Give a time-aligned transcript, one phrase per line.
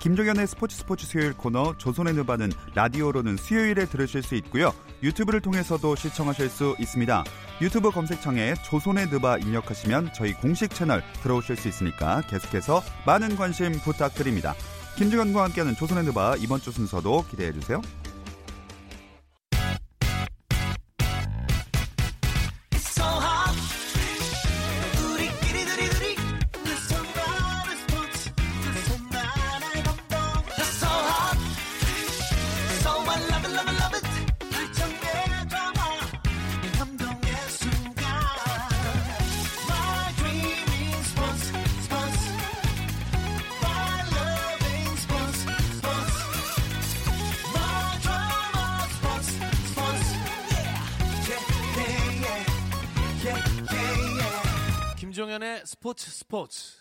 [0.00, 4.72] 김종현의 스포츠 스포츠 수요일 코너 조선의 누바는 라디오로는 수요일에 들으실 수 있고요.
[5.02, 7.22] 유튜브를 통해서도 시청하실 수 있습니다.
[7.60, 14.54] 유튜브 검색창에 조선의 누바 입력하시면 저희 공식 채널 들어오실 수 있으니까 계속해서 많은 관심 부탁드립니다.
[14.96, 17.82] 김종현과 함께하는 조선의 누바 이번 주 순서도 기대해 주세요.
[55.30, 56.80] 김종현의 스포츠 스포츠.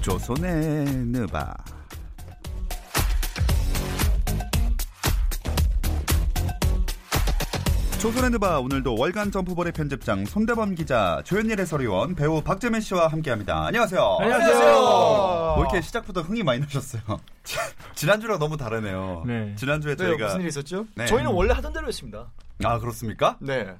[0.00, 1.73] 조선의 누바
[8.04, 13.68] 조선의 누바 오늘도 월간 점프볼의 편집장 손대범 기자 조현일 해설위원 배우 박재민 씨와 함께합니다.
[13.68, 14.18] 안녕하세요.
[14.20, 14.72] 안녕하세요.
[15.56, 17.00] 뭐 이렇게 시작부터 흥이 많이 나셨어요.
[17.96, 19.24] 지난주랑 너무 다르네요.
[19.26, 19.54] 네.
[19.56, 20.86] 지난주에 네, 저희가 무슨 일이 있었죠?
[20.96, 21.06] 네.
[21.06, 22.26] 저희는 원래 하던 대로 했습니다.
[22.64, 23.38] 아 그렇습니까?
[23.40, 23.74] 네.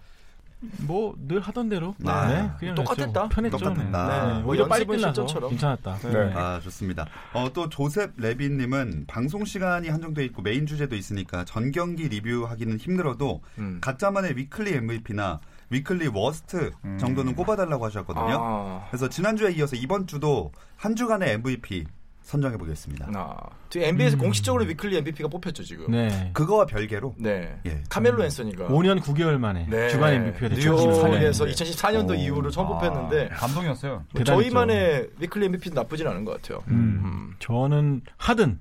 [0.87, 3.21] 뭐 늘 하던 대로 아, 네, 그냥 똑같았다.
[3.21, 3.59] 좀 편했죠.
[3.59, 4.09] 똑같았다.
[4.35, 5.27] 네, 뭐 오히려 빨리 끝나서.
[5.27, 5.99] 괜찮았다.
[5.99, 6.33] 네.
[6.35, 7.07] 아 좋습니다.
[7.33, 13.43] 어, 또 조셉 레빈님은 방송 시간이 한정돼 있고 메인 주제도 있으니까 전 경기 리뷰하기는 힘들어도
[13.59, 13.79] 음.
[13.81, 15.41] 각자만의 weekly MVP나
[15.71, 18.37] weekly worst 정도는 꼽아달라고 하셨거든요.
[18.39, 18.87] 아.
[18.91, 21.87] 그래서 지난주에 이어서 이번 주도 한 주간의 MVP
[22.25, 23.07] 선정해 보겠습니다.
[23.15, 23.37] 아.
[23.69, 25.91] 지금 NBA에서 공식적으로 weekly MVP가 뽑혔죠, 지금.
[25.91, 26.31] 네.
[26.33, 27.61] 그거와 별개로 네.
[27.67, 27.83] 예.
[27.91, 29.91] 카멜로 앤서니가 5년 9개월 만에 네.
[29.91, 30.75] 주간 MVP가 됐죠.
[30.75, 31.53] 뉴욕에서 2014년에.
[31.53, 32.15] 2014년도 오.
[32.15, 34.05] 이후로 처음 뽑혔는데 감동이었어요.
[34.11, 34.25] 뭐.
[34.25, 36.63] 저희만의 weekly MVP는 나쁘진 않은 것 같아요.
[36.69, 38.59] 음, 저는 하든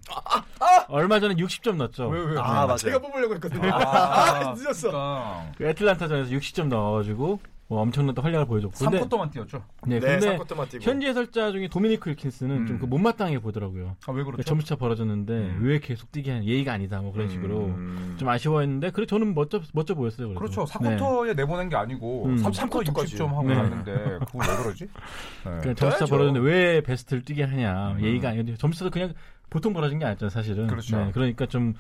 [0.90, 2.10] 얼마 전에 60점 넣었죠.
[2.10, 2.38] 왜, 왜?
[2.38, 2.78] 아 맞아요.
[2.78, 3.72] 제가 뽑으려고 했거든요.
[3.72, 4.90] 아, 아, 늦었어.
[4.92, 8.78] 그러니까 그 애틀란타전에서 60점 넣어가지고 뭐 엄청난 또 활약을 보여줬고.
[8.78, 9.64] 근데 3쿼터만 뛰었죠.
[9.88, 10.84] 네, 네, 근데 3쿼터만 뛰고.
[10.84, 12.68] 현지 해설자 중에 도미니크 윌킨스는 음.
[12.68, 13.96] 좀그 못마땅해 보더라고요.
[14.06, 14.44] 아, 왜 그렇죠?
[14.44, 15.60] 점수차 벌어졌는데 음.
[15.62, 18.16] 왜 계속 뛰게 하는 예의가 아니다 뭐 그런 식으로 음.
[18.18, 20.28] 좀 아쉬워했는데 그래 저는 멋져 멋져 보였어요.
[20.28, 20.40] 그래도.
[20.40, 20.66] 그렇죠.
[20.82, 20.98] 네.
[20.98, 22.36] 4쿼터에 내보낸 게 아니고 음.
[22.36, 23.06] 3쿼터 3쿼터까지.
[23.06, 23.56] 60점 하고 네.
[23.56, 24.88] 갔는데 그걸 왜 그러지?
[25.64, 25.74] 네.
[25.76, 26.06] 점수차.
[26.06, 28.02] 벌어졌는데 왜 베스트를 뛰게 하냐 음.
[28.02, 29.14] 예의가 아니었는데 점수도 그냥
[29.50, 30.68] 보통 벌어진 게 아니었잖아요 사실은.
[30.68, 30.98] 그렇죠.
[30.98, 31.76] 네, 그러니까 좀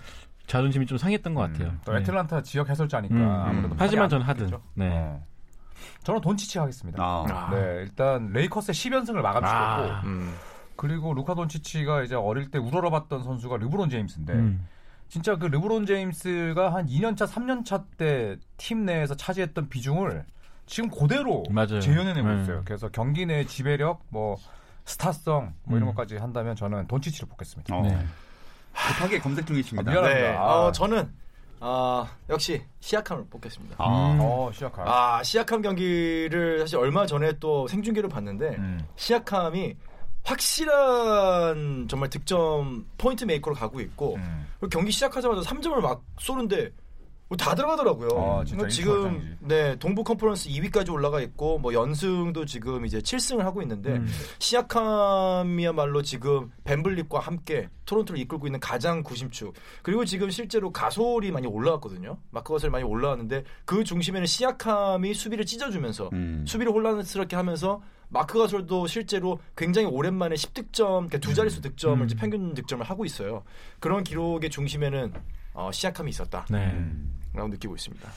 [0.47, 1.69] 자존심이 좀 상했던 것 같아요.
[1.69, 1.99] 음, 또 네.
[1.99, 4.51] 애틀란타 지역 해설자니까 음, 아무래도 하지만 전안 하든.
[4.75, 5.19] 네.
[5.83, 6.03] 어.
[6.03, 7.01] 저는 돈치치 하겠습니다.
[7.03, 7.49] 아, 아.
[7.55, 10.01] 네, 일단 레이커스의 10연승을 마감시켰고 아.
[10.05, 10.35] 음.
[10.75, 14.67] 그리고 루카 돈치치가 이제 어릴 때 우러러봤던 선수가 르브론 제임스인데 음.
[15.07, 20.25] 진짜 그 르브론 제임스가 한 2년차, 3년차 때 팀 내에서 차지했던 비중을
[20.65, 21.79] 지금 그대로 맞아요.
[21.79, 22.41] 재현해내고 네.
[22.41, 22.61] 있어요.
[22.65, 24.37] 그래서 경기 내 지배력, 뭐
[24.85, 25.93] 스타성 뭐 이런 음.
[25.93, 27.75] 것까지 한다면 저는 돈치치를 뽑겠습니다.
[27.75, 27.81] 어.
[27.83, 28.05] 네.
[28.73, 29.91] 급하게 검색 중이십니다.
[29.91, 30.29] 아, 미안합니다.
[30.31, 30.35] 네.
[30.35, 30.43] 아.
[30.65, 31.11] 어, 저는
[31.65, 33.77] 아, 역시 시아캄을 뽑겠습니다.
[33.79, 34.19] 아, 음.
[34.19, 34.85] 어, 시작할.
[34.85, 38.85] 아, 시아캄 경기를 사실 얼마 전에 또 생중계로 봤는데 음.
[38.97, 39.73] 시아캄이
[40.25, 44.47] 확실한 정말 득점 포인트 메이커로 가고 있고 음.
[44.59, 46.71] 그리고 경기 시작하자마자 3점을 막 쏘는데 뭐
[47.35, 48.09] 다 들어가더라고요.
[48.09, 49.37] 아, 그러니까 지금.
[49.39, 54.07] 네 동부 컨퍼런스 2위까지 올라가 있고 뭐 연승도 지금 이제 7승을 하고 있는데 음.
[54.39, 62.17] 시약함이야말로 지금 벤블립과 함께 토론토를 이끌고 있는 가장 구심축 그리고 지금 실제로 가솔이 많이 올라왔거든요.
[62.31, 66.45] 마크 가솔이 많이 올라왔는데 그 중심에는 시약함이 수비를 찢어주면서 음.
[66.47, 67.81] 수비를 혼란스럽게 하면서
[68.13, 72.09] 마크 가솔도 실제로 굉장히 오랜만에 10득점, 그러니까 두 자릿수 득점을 음.
[72.15, 73.43] 평균 득점을 하고 있어요.
[73.79, 75.13] 그런 기록의 중심에는
[75.53, 76.91] 어, 시약함이 있었다라고 네.
[77.33, 78.09] 느끼고 있습니다.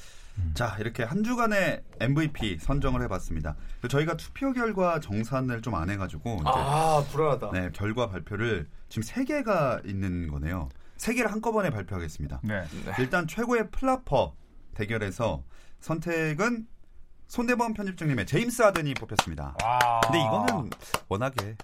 [0.52, 3.56] 자, 이렇게 한 주간의 MVP 선정을 해봤습니다.
[3.88, 7.50] 저희가 투표 결과 정산을 좀 안 해가지고 이제 아 불안하다.
[7.52, 10.68] 네, 결과 발표를 지금 세 개가 있는 거네요.
[10.98, 12.40] 세 개를 한꺼번에 발표하겠습니다.
[12.42, 12.64] 네.
[12.98, 14.34] 일단 최고의 flopper
[14.74, 15.42] 대결에서
[15.80, 16.66] 선택은
[17.28, 19.54] 손대범 편집장님의 제임스 하든이 뽑혔습니다.
[19.62, 20.00] 와.
[20.04, 20.70] 근데 이거는
[21.08, 21.56] 워낙에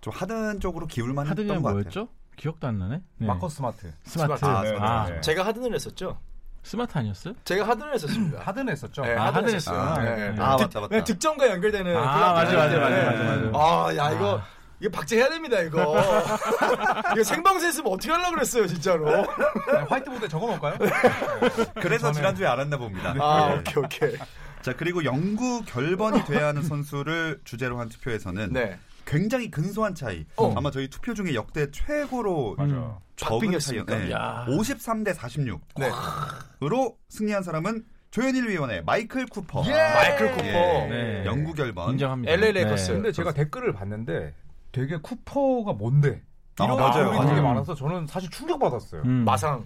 [0.00, 1.72] 좀 하든 쪽으로 기울만 했던 것 같아요.
[1.72, 2.08] 뭐였죠?
[2.38, 3.00] 기억도 안 나네.
[3.18, 3.26] 네.
[3.26, 3.92] 마커스 스마트.
[4.04, 4.38] 스마트.
[4.38, 4.44] 스마트.
[4.46, 5.20] 아, 네, 아, 네.
[5.20, 6.18] 제가 하든을 했었죠.
[6.62, 7.34] 스마트 아니었어요?
[7.44, 8.40] 제가 하든을 했었습니다.
[8.46, 9.02] 하든 했었죠.
[9.02, 9.80] 네, 아, 하든 했어요.
[9.80, 10.04] 했어요.
[10.04, 10.32] 네, 네.
[10.32, 10.42] 네.
[10.42, 10.96] 아, 득- 맞다, 맞다.
[10.96, 12.56] 네, 득점과 연결되는 아, 맞아, 맞아.
[12.56, 13.58] 맞아, 맞아, 맞아.
[13.58, 14.40] 아, 야 이거
[14.80, 15.96] 이거 박제해야 됩니다 이거.
[17.14, 19.26] 이거 생방송 했으면 어떻게 하려고 그랬어요 진짜로.
[19.88, 20.76] 화이트보드에 적어 놓을까요?
[21.82, 23.14] 그래서 지난주에 알았나 봅니다.
[23.18, 23.58] 아 네.
[23.58, 24.16] 오케이 오케이.
[24.62, 28.78] 자 그리고 영구 결번이 돼야 하는 선수를 주제로 한 투표에서는 네.
[29.08, 30.26] 굉장히 근소한 차이.
[30.36, 30.52] 어.
[30.54, 32.98] 아마 저희 투표 중에 역대 최고로 맞아.
[33.16, 33.96] 적은 박빙이었습니까?
[33.96, 34.08] 차이.
[34.08, 34.12] 네.
[34.12, 34.44] 야.
[34.48, 35.60] 53대 46.
[35.78, 35.90] 네.
[36.62, 39.62] 으로 승리한 사람은 조현일 위원의 마이클 쿠퍼.
[39.62, 40.44] 마이클 쿠퍼.
[40.44, 40.88] 예.
[40.90, 41.24] 네.
[41.24, 41.92] 영구 결번.
[41.92, 42.30] 인정합니다.
[42.32, 42.92] LA 레이커스.
[42.92, 44.34] 근데 제가 댓글을 봤는데
[44.72, 46.22] 되게 쿠퍼가 뭔데?
[46.58, 47.42] 아, 이런 맞아요, 댓글이 되게 맞아요.
[47.42, 49.02] 많아서 저는 사실 충격받았어요.
[49.06, 49.24] 음.
[49.24, 49.64] 마상.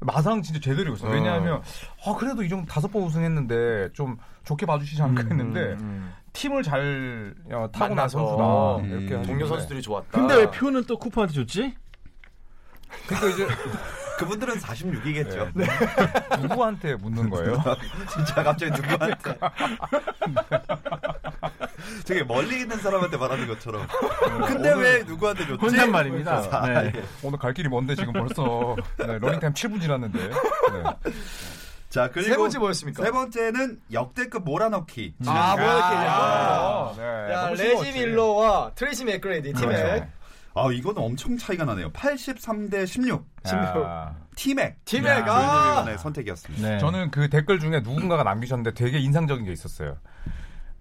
[0.00, 1.10] 마상 진짜 제대로 입었어요.
[1.10, 1.14] 어.
[1.14, 1.60] 왜냐하면
[2.06, 6.12] 아 그래도 이 정도 다섯 번 우승했는데 좀 좋게 봐주시지 않을까 음, 했는데 음.
[6.38, 8.18] 팀을 잘 어, 타고 난 만나서.
[8.18, 9.06] 선수다 음.
[9.08, 10.10] 이렇게 동료 선수들이 좋았다.
[10.12, 11.74] 근데 왜 표는 또 쿠퍼한테 줬지?
[13.06, 13.46] 그러니까 이제
[14.18, 15.50] 그분들은 46이겠죠.
[15.54, 15.66] 네.
[16.40, 17.62] 누구한테 묻는 거예요?
[18.12, 19.38] 진짜 갑자기 누구한테.
[22.06, 23.86] 되게 멀리 있는 사람한테 말하는 것처럼.
[24.46, 25.60] 근데 왜 누구한테 줬지?
[25.60, 26.48] 혼잣말입니다.
[26.52, 26.92] 아, 네.
[26.94, 27.02] 예.
[27.22, 30.32] 오늘 갈 길이 먼데 지금 벌써 네, 러닝타임 7분 지났는데 네.
[31.88, 33.02] 자 그리고 세 번째 뭐였습니까?
[33.02, 35.14] 세 번째는 역대급 몰아넣기.
[35.26, 37.34] 아, 뭐야, 이렇게.
[37.34, 37.62] 아, 네.
[37.62, 37.92] 레지.
[37.92, 40.06] 밀러와 트레이시 맥그레이디 팀의 그렇죠.
[40.54, 41.92] 아 이거는 엄청 차이가 나네요.
[41.92, 43.24] 83대 16.
[43.44, 44.84] 아, 티맥.
[44.84, 46.68] 팀의 조현일 아, 선택이었습니다.
[46.68, 46.78] 네.
[46.78, 49.96] 저는 그 댓글 중에 누군가가 남기셨는데 되게 인상적인 게 있었어요.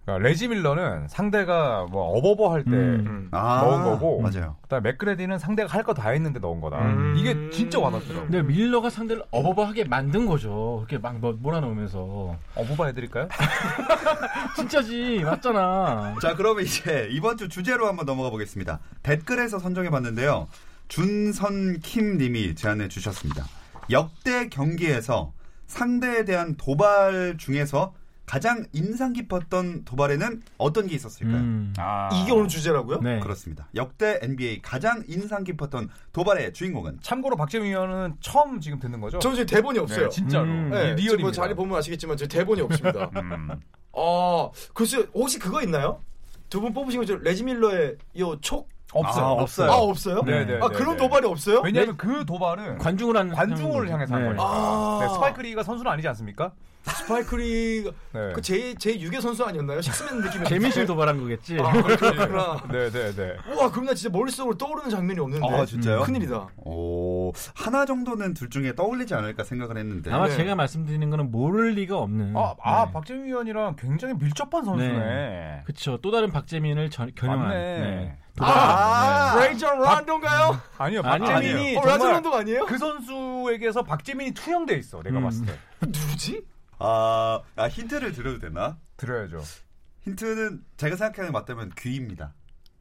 [0.07, 3.27] 그러니까 레지 밀러는 상대가 뭐 어버버 할때 음.
[3.31, 4.56] 아, 넣은 거고 맞아요.
[4.62, 6.80] 그다음에 맥그레디는 상대가 할 거 다 했는데 넣은 거다.
[6.80, 7.15] 음.
[7.18, 8.24] 이게 진짜 와닿더라고요.
[8.30, 10.77] 근데 밀러가 상대를 어버버하게 만든 거죠.
[10.88, 12.38] 그렇게 막 뭐- 몰아넣으면서.
[12.56, 13.27] 어부바 해드릴까요?
[14.56, 16.15] 진짜지, 맞잖아.
[16.21, 18.80] 자, 그러면 이제 이번 주 주제로 한번 넘어가 보겠습니다.
[19.03, 20.48] 댓글에서 선정해 봤는데요.
[20.88, 23.44] 준선킴 님이 제안해 주셨습니다.
[23.92, 25.33] 역대 경기에서
[25.68, 27.94] 상대에 대한 도발 중에서
[28.27, 31.38] 가장 인상 깊었던 도발에는 어떤 게 있었을까요?
[31.38, 31.74] 음.
[31.77, 32.09] 아.
[32.13, 33.00] 이게 오늘 주제라고요?
[33.00, 33.21] 네.
[33.21, 33.68] 그렇습니다.
[33.74, 39.19] 역대 NBA 가장 인상 깊었던 도발의 주인공은 참고로 박재민 의원은 처음 지금 듣는 거죠?
[39.19, 40.03] 저 지금 대본이 없어요.
[40.03, 40.44] 네, 진짜로.
[40.44, 40.69] 음.
[40.71, 41.21] 네, 리얼입니다.
[41.21, 43.09] 뭐 자리 보면 아시겠지만 저 대본이 없습니다.
[43.15, 43.62] 음.
[43.94, 46.01] 어, 글쎄 혹시 그거 있나요?
[46.50, 47.15] 두 분 뽑으신 거죠?
[47.18, 48.68] 레지 밀러의 요 촉?
[48.94, 49.25] 없어요.
[49.25, 49.71] 아, 없어요.
[49.71, 50.21] 아 없어요?
[50.25, 50.97] 네, 네, 아 네, 그런 네.
[50.97, 51.62] 도발이 없어요?
[51.63, 54.44] 왜냐하면 그 도발은 관중을 한 관중을 향해서 한 거니까.
[54.45, 55.00] 아.
[55.01, 56.51] 네, 스파이크리가 선수는 아니지 않습니까?
[56.92, 58.34] 스파이크리가 네.
[58.34, 59.81] 그제 제 6의 선수 아니었나요?
[59.81, 61.57] 식스맨 느낌이 재민실 도발한 거겠지.
[61.60, 62.63] 아, 그렇구나.
[62.72, 63.36] 네, 네, 네.
[63.51, 65.48] 우와, 그럼 나 진짜 머릿속으로 떠오르는 장면이 없는데.
[65.48, 66.01] 아, 진짜요?
[66.01, 66.48] 큰일이다.
[66.57, 70.12] 오, 하나 정도는 둘 중에 떠올리지 않을까 생각을 했는데.
[70.12, 70.36] 아마 네.
[70.36, 72.36] 제가 말씀드리는 거는 모를 리가 없는.
[72.36, 72.92] 아, 아 네.
[72.94, 75.63] 박재민 의원이랑 굉장히 밀접한 선수네.
[75.66, 75.98] 그쵸.
[76.01, 77.48] 또 다른 박재민을 전, 겨냥한.
[77.48, 77.80] 맞네.
[77.80, 78.18] 네.
[78.39, 79.48] 아, 네.
[79.48, 80.60] 레이저 란도인가요?
[80.78, 82.66] 아니요, 아니, 박재민이 어, 정말 아니에요?
[82.66, 85.01] 그 선수에게서 박재민이 투영돼 있어.
[85.01, 85.24] 내가 음.
[85.24, 85.54] 봤을 때.
[85.81, 86.45] 누구지?
[86.79, 88.77] 아, 아, 힌트를 드려도 되나?
[88.97, 89.41] 들어야죠.
[90.01, 92.33] 힌트는 제가 생각하는 게 맞다면 귀입니다.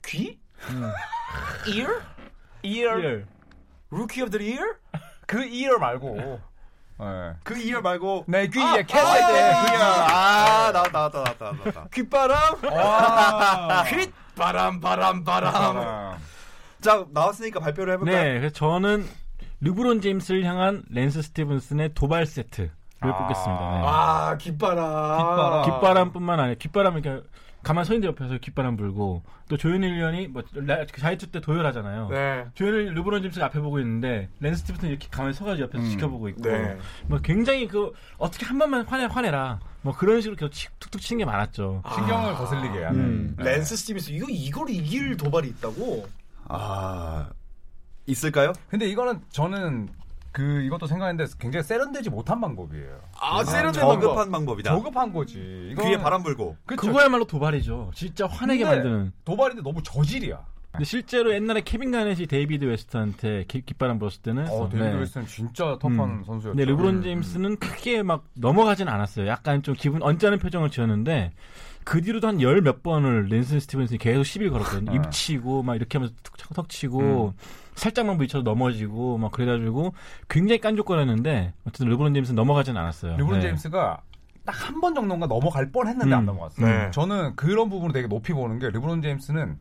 [0.05, 0.39] 귀?
[0.71, 0.91] 음.
[1.69, 2.03] ear?
[2.63, 3.25] ear.
[3.91, 4.77] Rookie of the year?
[5.27, 6.41] 그 ear 말고.
[6.99, 7.35] 네.
[7.45, 8.97] 그 이어 말고 내 귀에 아, 캐스트.
[8.97, 11.89] 네, 그냥 아, 나왔다, 나왔다, 나왔다, 나왔다.
[11.93, 12.65] 귓바람?
[12.65, 13.85] 와.
[13.85, 15.55] 귓바람, 바람, 바람.
[15.55, 16.19] 아.
[16.81, 18.17] 자, 나왔으니까 발표를 해볼까요?
[18.17, 19.07] 네, 그래서 저는
[19.61, 22.71] 르브론 제임스를 향한 랜스 스티븐슨의 도발 세트
[23.01, 23.17] 를 아.
[23.19, 23.71] 꼽겠습니다.
[23.71, 23.83] 네.
[23.85, 25.19] 아, 귓바람.
[25.19, 25.65] 귓바람.
[25.65, 27.23] 귓바람뿐만 아니라 귓바람 이렇게
[27.63, 32.09] 가만 서 있는 옆에서 귓바람 불고 또 조현일 위원이 뭐 라- 자유투 때 도열하잖아요.
[32.11, 32.45] 네.
[32.55, 35.91] 조현일 르브론 제임스가 앞에 보고 있는데 랜스 스티븐슨 이렇게 가만히 서가지고 옆에서 음.
[35.91, 36.79] 지켜보고 있고 네.
[37.09, 41.19] 뭐 굉장히 그 어떻게 한 번만 화내 화내라 뭐 그런 식으로 계속 치- 툭툭 치는
[41.19, 41.83] 게 많았죠.
[41.93, 43.01] 신경을 거슬리게 하는.
[43.01, 43.37] 음.
[43.39, 43.45] 네.
[43.45, 46.07] 랜스 스티븐슨 이거 이걸 이길 도발이 있다고?
[46.49, 47.29] 아,
[48.07, 48.53] 있을까요?
[48.71, 49.89] 근데 이거는 저는
[50.37, 53.01] 그 이것도 생각했는데 굉장히 세련되지 못한 방법이에요.
[53.19, 54.03] 아, 세련된 방법.
[54.03, 54.71] 저급한 방법 이다.
[54.75, 55.39] 저급한 거지.
[55.75, 56.57] 이거는- 귀에 바람 불고.
[56.67, 56.83] 그쵸.
[56.83, 57.91] 그거야말로 도발이죠.
[57.95, 59.13] 진짜 화내게 만드는.
[59.25, 60.39] 도발인데 너무 저질이야.
[60.73, 64.95] 근데 실제로 옛날에 케빈 가넷이 데이비드 웨스트한테 귀- 귓바람 불었을 때는 어, 데이비드 네.
[65.01, 66.25] 웨스트는 진짜 터프한 음.
[66.27, 66.55] 선수였죠.
[66.55, 67.03] 근데 르브론 음.
[67.03, 69.27] 제임스는 크게 막 넘어가진 않았어요.
[69.29, 71.33] 약간 좀 기분 언짢은 표정을 지었는데
[71.85, 74.91] 그 뒤로도 한 열 몇 번을 랜슨 스티븐슨이 계속 시비를 걸었거든요.
[74.91, 74.97] 네.
[74.99, 77.33] 입치고 막 이렇게 하면서 툭, 턱 치고
[77.77, 79.93] 살짝만 부딪혀도 넘어지고 막 그래가지고
[80.29, 83.17] 굉장히 깐족거렸는데 어쨌든 르브론 제임스는 넘어가진 않았어요.
[83.17, 83.47] 르브론 네.
[83.47, 84.01] 제임스가
[84.45, 86.19] 딱 한 번 정도가 넘어갈 뻔했는데 음.
[86.19, 86.67] 안 넘어갔어요.
[86.67, 86.91] 네.
[86.93, 89.59] 저는 그런 부분을 되게 높이 보는 게 르브론 제임스는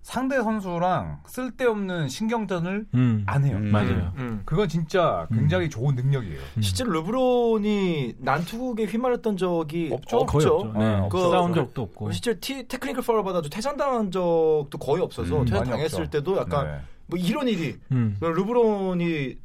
[0.00, 3.24] 상대 선수랑 쓸데없는 신경전을 음.
[3.26, 3.56] 안 해요.
[3.56, 3.70] 음.
[3.72, 4.12] 맞아요.
[4.16, 4.42] 음.
[4.46, 6.38] 그건 진짜 굉장히 좋은 능력이에요.
[6.56, 6.62] 음.
[6.62, 10.24] 실제로 르브론이 난투극에 휘말렸던 적이 없죠.
[10.24, 10.72] 거의 없죠.
[10.78, 10.94] 네.
[10.94, 12.12] 어, 그- 싸운 적도 없고.
[12.12, 16.10] 실제 티, 테크니컬 파울 받아도 퇴장당한 적도 거의 없어서 음, 퇴장 많이 당했을 없죠.
[16.10, 16.80] 때도 약간 네.
[17.08, 18.16] 뭐 이런 일이 음.
[18.20, 19.36] 르브론이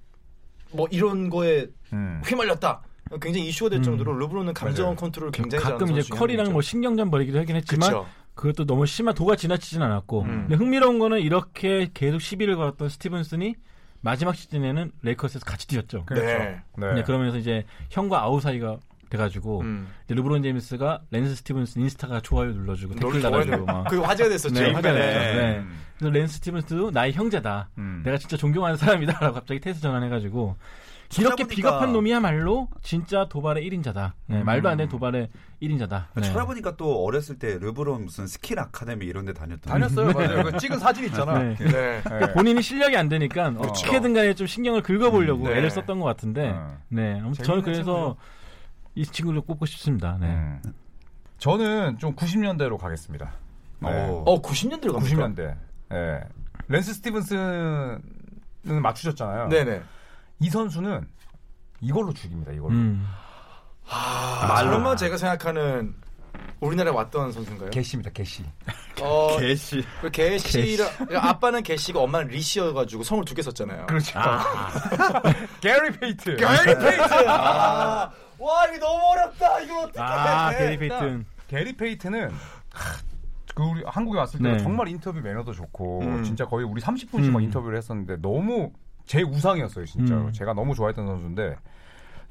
[0.74, 2.22] 뭐 이런 거에 음.
[2.26, 2.82] 휘말렸다.
[3.22, 3.84] 굉장히 이슈가 될 음.
[3.84, 4.96] 정도로 르브론은 감정 맞아요.
[4.96, 8.08] 컨트롤 굉장히 가끔 이제 커리랑 뭐 신경전 벌이기도 하긴 했지만 그렇죠.
[8.34, 10.28] 그것도 너무 심한 도가 지나치진 않았고 음.
[10.48, 13.56] 근데 흥미로운 거는 이렇게 계속 시비를 걸었던 스티븐슨이
[14.02, 16.06] 마지막 시즌에는 레이커스에서 같이 뛰었죠.
[16.06, 16.26] 그렇죠.
[16.26, 16.62] 네.
[16.78, 16.94] 네.
[16.96, 18.78] 네, 그러면서 이제 형과 아우 사이가
[19.18, 19.88] 돼가지고 음.
[20.06, 24.54] 이제 르브론 제임스가 랜스 스티븐슨 인스타에 좋아요 눌러주고 댓글 놀- 달아주고 막 그 화제가 됐었죠.
[24.54, 25.20] 네, 화제가 됐죠.
[25.20, 25.34] 네.
[25.36, 25.64] 네.
[25.98, 27.70] 그래서 랜스 스티븐슨도 나의 형제다.
[27.78, 28.02] 음.
[28.04, 30.56] 내가 진짜 존경하는 사람이다라고 갑자기 태세 전환해가지고
[31.20, 34.14] 이렇게 비겁한 놈이야말로 진짜 도발의 1인자다.
[34.26, 34.46] 네, 음.
[34.46, 35.30] 말도 안 되는 도발의
[35.62, 36.06] 1인자다.
[36.16, 36.22] 네.
[36.24, 40.44] 찾아보니까 또 어렸을 때 르브론 무슨 스킬 아카데미 이런 데 다녔던 다녔어요, 맞아요.
[40.44, 41.38] 그 찍은 사진 있잖아.
[41.38, 41.56] 네.
[41.60, 42.02] 네.
[42.02, 42.34] 네.
[42.34, 43.70] 본인이 실력이 안 되니까 그렇죠.
[43.70, 45.58] 어떻게든 간에 좀 신경을 긁어보려고 음, 네.
[45.60, 46.78] 애를 썼던 것 같은데 어.
[46.90, 48.16] 네 아무튼 저는 그래서
[48.96, 50.18] 이 친구를 꼽고 싶습니다.
[50.20, 50.28] 네.
[50.28, 50.62] 음.
[51.40, 53.32] 저는 좀 90년대로 가겠습니다.
[53.80, 53.90] 네.
[53.90, 54.24] 어.
[54.26, 55.28] 어 90년대로 갑니까?
[55.28, 55.58] 90년대.
[55.94, 56.20] 예.
[56.68, 58.02] 랜스 스티븐슨은
[58.82, 59.50] 맞추셨잖아요.
[59.50, 59.82] 네네.
[60.40, 61.08] 이 선수는
[61.82, 62.52] 이걸로 죽입니다.
[62.54, 62.74] 이걸로.
[62.74, 63.06] 음.
[63.90, 65.94] 아, 그러면 제가 생각하는
[66.62, 67.70] 우리나라에 왔던 선수인가요?
[67.72, 68.12] 개씨입니다.
[68.12, 68.46] 개씨.
[69.02, 69.84] 어, 개시.
[70.00, 70.86] 그 개씨를
[71.18, 73.88] 아빠는 개씨가 엄마는 리씨여가지고 성을 두 개 썼잖아요.
[73.88, 74.18] 그렇죠.
[74.18, 74.42] 아,
[75.60, 76.38] 게리 페이튼.
[76.38, 77.28] 게리 페이튼.
[77.28, 78.10] 아,
[78.44, 79.60] 와 이거 너무 어렵다.
[79.62, 80.02] 이거 어떻게?
[80.02, 81.26] 아 게리 페이튼.
[81.48, 81.76] 게리
[82.72, 82.98] 하,
[83.56, 84.58] 그 우리 한국에 왔을 때 네.
[84.58, 86.24] 정말 인터뷰 매너도 좋고 음.
[86.24, 87.44] 진짜 거의 우리 30분씩 막 음.
[87.44, 88.72] 인터뷰를 했었는데 너무
[89.06, 90.32] 제 우상이었어요 진짜로 음.
[90.32, 91.56] 제가 너무 좋아했던 선수인데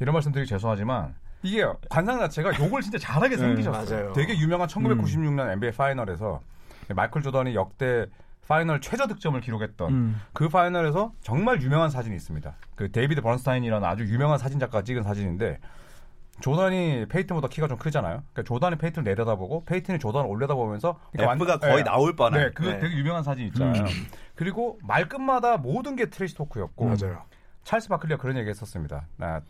[0.01, 4.13] 이런 말씀 드리기 죄송하지만 이게 관상 자체가 욕을 진짜 잘하게 네, 생기셨어요 맞아요.
[4.15, 6.41] 되게 유명한 1996년 NBA 파이널에서
[6.89, 8.07] 마이클 조던이 역대
[8.49, 10.21] 파이널 최저 득점을 기록했던 음.
[10.33, 12.55] 그 파이널에서 정말 유명한 사진이 있습니다.
[12.75, 15.59] 그 데이비드 번스타인이라는 아주 유명한 사진작가가 찍은 사진인데
[16.41, 18.23] 조던이 페이튼보다 키가 좀 크잖아요.
[18.33, 21.83] 그러니까 조던이 페이튼을 내려다보고 페이튼이 조던을 올려다보면서 그러니까 F가 완- 거의 네.
[21.85, 22.41] 나올 뻔한.
[22.41, 22.79] 네, 그 네.
[22.79, 23.85] 되게 유명한 사진 있잖아요.
[24.35, 27.23] 그리고 말끝마다 모든 게 trash talk였고 맞아요.
[27.65, 29.07] 찰스 바클리가 그런 얘기 했었습니다.
[29.21, 29.41] 아,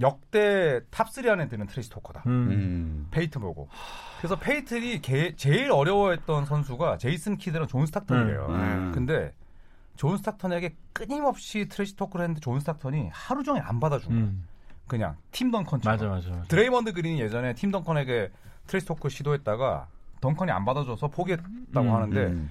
[0.00, 2.24] 역대 top 3 안에 드는 trash talker다.
[2.26, 2.30] 음.
[2.50, 3.08] 음.
[3.10, 3.68] 페이튼 보고.
[4.18, 8.46] 그래서 페이튼이 게- 제일 어려워했던 선수가 제이슨 키드랑 존 스탁턴이래요.
[8.50, 8.92] 음.
[8.92, 9.32] 근데
[9.96, 14.53] 존 스탁턴에게 끊임없이 trash talk를 했는데 존 스탁턴이 하루 종일 안 받아준 거예요.
[14.84, 14.88] 음.
[14.88, 15.96] 그냥 팀 덩컨처럼.
[15.98, 16.30] 맞아 맞아.
[16.30, 16.48] 맞아.
[16.48, 18.30] 드레이먼드 그린이 예전에 팀 덩컨에게
[18.66, 19.88] trash talk 시도했다가
[20.20, 22.50] 덩컨이 안 받아줘서 포기했다고 음, 하는데 음.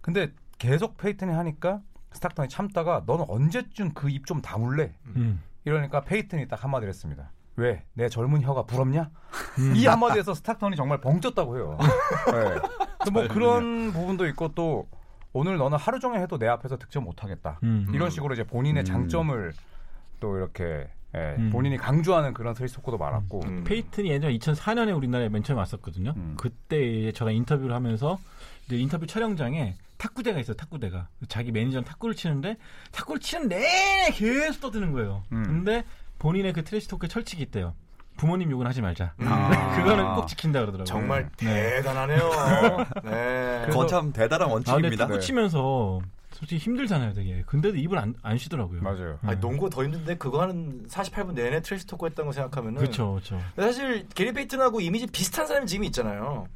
[0.00, 1.80] 근데 계속 페이튼이 하니까
[2.12, 4.92] 스탁턴이 참다가 너는 언제쯤 그 입 좀 다물래?
[5.16, 5.42] 음.
[5.64, 7.30] 이러니까 페이튼이 딱 한마디를 했습니다.
[7.56, 7.84] 왜?
[7.94, 9.10] 내 젊은 혀가 부럽냐?
[9.58, 9.74] 음.
[9.76, 11.76] 이 한마디에서 스탁턴이 정말 벙쪘다고 해요.
[12.32, 12.60] 네.
[12.98, 14.88] 근데 뭐 그런 부분도 있고 또
[15.32, 17.58] 오늘 너는 하루 종일 해도 내 앞에서 득점 못하겠다.
[17.62, 17.88] 음.
[17.92, 18.84] 이런 식으로 이제 본인의 음.
[18.84, 19.52] 장점을
[20.20, 21.50] 또 이렇게 예, 음.
[21.50, 23.64] 본인이 강조하는 그런 trash talk도 많았고 음.
[23.64, 26.12] 페이튼이 예전에 2004년에 우리나라에 맨 처음 왔었거든요.
[26.16, 26.34] 음.
[26.38, 28.18] 그때 저랑 인터뷰를 하면서
[28.66, 30.54] 이제 인터뷰 촬영장에 탁구대가 있어요.
[30.56, 32.56] 탁구대가 자기 매니저는 탁구를 치는데
[32.92, 35.22] 탁구를 치는 내내 계속 떠드는 거예요.
[35.32, 35.42] 음.
[35.44, 35.84] 근데
[36.18, 37.74] 본인의 그 trash talk에 철칙이 있대요.
[38.18, 39.14] 부모님 욕은 하지 말자.
[39.20, 39.76] 아.
[39.78, 40.84] 그거는 꼭 지킨다 그러더라고요.
[40.84, 41.76] 정말 네.
[41.76, 42.18] 대단하네요.
[43.04, 43.10] 네.
[43.62, 45.06] 그래서- 그거 참 대단한 아, 근데 원칙입니다.
[45.06, 46.00] 탁구 치면서
[46.38, 47.42] 솔직히 힘들잖아요, 되게.
[47.46, 48.80] 근데도 입을 안, 안 쉬더라고요.
[48.80, 49.18] 맞아요.
[49.24, 49.30] 네.
[49.30, 53.40] 아니, 농구 더 힘든데 그거 하는 48분 내내 trash talk 했다는 거 생각하면은 그렇죠, 그렇죠.
[53.56, 56.46] 사실 게리 페이튼하고 이미지 비슷한 사람이 지금 있잖아요.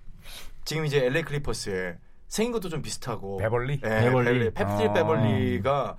[0.64, 1.98] 지금 이제 LA 클리퍼스에
[2.28, 3.80] 생긴 것도 좀 비슷하고 베벌리?
[3.80, 4.54] 네, 베벌리.
[4.54, 4.92] 패트릭 아.
[4.92, 5.96] 베벌리가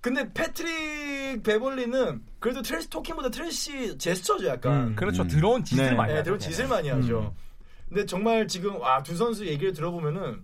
[0.00, 4.88] 근데 패트릭 베벌리는 그래도 trash talking보다 trash 제스처죠 약간.
[4.88, 4.96] 음.
[4.96, 5.22] 그렇죠.
[5.22, 5.28] 음.
[5.28, 5.92] 드러운 짓을 네.
[5.92, 6.24] 많이 네, 하죠.
[6.36, 7.20] 드러운 짓을 많이 하죠.
[7.20, 7.30] 음.
[7.88, 10.42] 근데 정말 지금 아두 선수 얘기를 들어보면은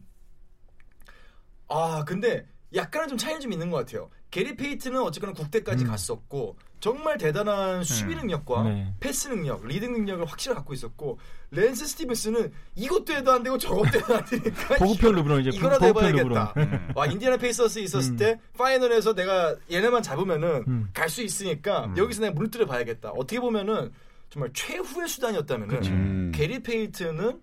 [1.68, 4.10] 아 근데 약간은 좀 차이는 좀 있는 것 같아요.
[4.30, 5.90] 게리 페이튼은 어쨌거나 국대까지 음.
[5.90, 8.18] 갔었고 정말 대단한 수비 음.
[8.18, 8.92] 능력과 네.
[9.00, 11.18] 패스 능력, leading 능력을 확실히 갖고 있었고
[11.52, 16.52] 랜스 스티븐슨은 이것도 해도 안 되고 저것도 해도 안 되니까 보급형 르브론 이제 이거라도 해봐야겠다.
[16.54, 16.92] 르브론.
[16.94, 18.16] 와 인디애나 페이서스 있었을 음.
[18.16, 20.88] 때 final에서 내가 얘네만 잡으면은 음.
[20.92, 21.96] 갈수 있으니까 음.
[21.96, 23.10] 여기서 내가 물들여 봐야겠다.
[23.10, 23.92] 어떻게 보면은
[24.28, 26.32] 정말 최후의 수단이었다면은 음.
[26.34, 27.40] 게리 페이튼은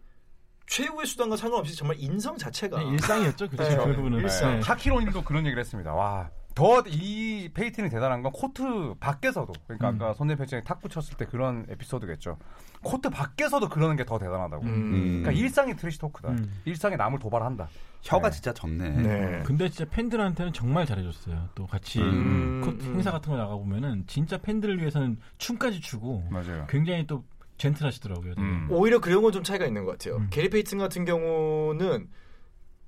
[0.67, 3.69] 최후의 수단과 상관없이 정말 인성 자체가 네, 일상이었죠, 그렇죠.
[3.69, 4.19] 네, 그 부분은.
[4.19, 4.55] 일상.
[4.55, 4.59] 네.
[4.61, 5.93] 타키로님도 그런 얘기를 했습니다.
[5.93, 6.29] 와.
[6.55, 9.95] 더 이 페이튼이 대단한 건 코트 밖에서도 그러니까 음.
[9.95, 12.37] 아까 손대표 형이 탁구 쳤을 때 그런 에피소드겠죠.
[12.83, 14.63] 코트 밖에서도 그러는 게 더 대단하다고.
[14.63, 14.91] 음.
[15.23, 16.29] 그러니까 일상이 trash talk다.
[16.29, 16.61] 음.
[16.65, 17.69] 일상에 남을 도발한다.
[18.03, 18.35] 혀가 네.
[18.35, 18.89] 진짜 적네.
[18.89, 19.43] 네.
[19.45, 21.49] 근데 진짜 팬들한테는 정말 잘해줬어요.
[21.55, 22.61] 또 같이 음.
[22.63, 26.67] 코트 행사 같은 거 나가 보면은 진짜 팬들을 위해서는 춤까지 추고 맞아요.
[26.69, 27.23] 굉장히 또
[27.63, 28.33] 젠틀하시더라고요.
[28.37, 28.67] 음.
[28.69, 30.17] 오히려 그런 건 좀 차이가 있는 것 같아요.
[30.17, 30.27] 음.
[30.29, 32.09] 게리 페이튼 같은 경우는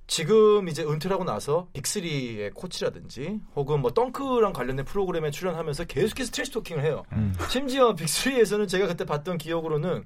[0.07, 6.51] 지금 이제 은퇴를 하고 나서 빅3의 코치라든지 혹은 뭐 덩크랑 관련된 프로그램에 출연하면서 계속해서 trash
[6.51, 7.03] talking을 해요.
[7.13, 7.33] 음.
[7.49, 10.03] 심지어 빅3에서는 제가 그때 봤던 기억으로는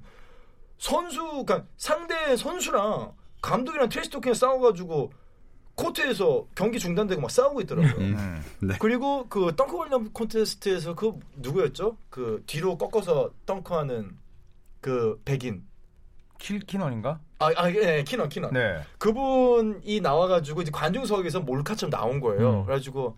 [0.78, 3.12] 선수, 그러니까 상대 선수랑
[3.42, 5.12] 감독이랑 trash talking을 싸워가지고
[5.74, 7.94] 코트에서 경기 중단되고 막 싸우고 있더라고요.
[8.06, 8.42] 음.
[8.62, 8.74] 네.
[8.78, 11.96] 그리고 그 덩크 관련 콘테스트에서 그 누구였죠?
[12.08, 14.16] 그 뒤로 꺾어서 덩크하는
[14.80, 15.64] 그 백인
[16.38, 17.20] 킬가넌인가?
[17.38, 18.52] 아, 아, 예, 키넌, 키넌.
[18.52, 18.80] 네.
[18.98, 22.60] 그분이 나와가지고 이제 관중석에서 몰카처럼 나온 거예요.
[22.60, 22.64] 음.
[22.64, 23.16] 그래가지고